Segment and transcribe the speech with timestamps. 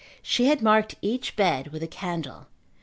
[0.23, 2.47] She had marked each bed with a candle.